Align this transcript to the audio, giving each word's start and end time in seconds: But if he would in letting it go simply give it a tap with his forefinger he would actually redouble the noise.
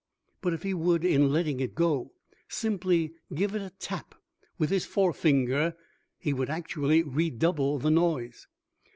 But 0.41 0.53
if 0.55 0.63
he 0.63 0.73
would 0.73 1.05
in 1.05 1.31
letting 1.31 1.59
it 1.59 1.75
go 1.75 2.11
simply 2.47 3.13
give 3.35 3.53
it 3.53 3.61
a 3.61 3.69
tap 3.69 4.15
with 4.57 4.71
his 4.71 4.83
forefinger 4.83 5.75
he 6.17 6.33
would 6.33 6.49
actually 6.49 7.03
redouble 7.03 7.77
the 7.77 7.91
noise. 7.91 8.47